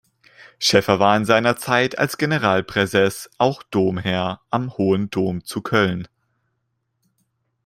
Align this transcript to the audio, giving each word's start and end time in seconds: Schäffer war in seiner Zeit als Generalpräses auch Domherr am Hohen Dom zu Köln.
Schäffer 0.57 0.97
war 0.99 1.15
in 1.15 1.25
seiner 1.25 1.57
Zeit 1.57 1.99
als 1.99 2.17
Generalpräses 2.17 3.29
auch 3.37 3.61
Domherr 3.61 4.41
am 4.49 4.75
Hohen 4.79 5.11
Dom 5.11 5.43
zu 5.45 5.61
Köln. 5.61 6.07